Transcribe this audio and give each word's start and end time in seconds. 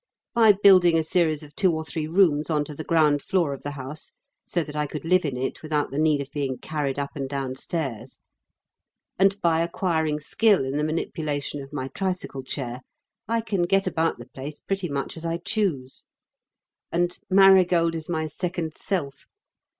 By 0.33 0.53
building 0.53 0.97
a 0.97 1.03
series 1.03 1.43
of 1.43 1.53
two 1.55 1.71
or 1.75 1.85
three 1.85 2.07
rooms 2.07 2.49
on 2.49 2.65
to 2.65 2.73
the 2.73 2.83
ground 2.83 3.21
floor 3.21 3.53
of 3.53 3.61
the 3.61 3.69
house, 3.69 4.13
so 4.47 4.63
that 4.63 4.75
I 4.75 4.87
could 4.87 5.05
live 5.05 5.25
in 5.25 5.37
it 5.37 5.61
without 5.61 5.91
the 5.91 5.99
need 5.99 6.21
of 6.21 6.31
being 6.31 6.57
carried 6.57 6.97
up 6.97 7.11
and 7.15 7.29
down 7.29 7.55
stairs, 7.55 8.17
and 9.19 9.39
by 9.41 9.61
acquiring 9.61 10.19
skill 10.19 10.65
in 10.65 10.75
the 10.75 10.83
manipulation 10.83 11.61
of 11.61 11.71
my 11.71 11.87
tricycle 11.89 12.41
chair, 12.41 12.81
I 13.27 13.41
can 13.41 13.61
get 13.61 13.85
about 13.85 14.17
the 14.17 14.25
place 14.25 14.59
pretty 14.59 14.89
much 14.89 15.17
as 15.17 15.23
I 15.23 15.37
choose. 15.37 16.05
And 16.91 17.15
Marigold 17.29 17.93
is 17.93 18.09
my 18.09 18.25
second 18.25 18.73
self. 18.75 19.27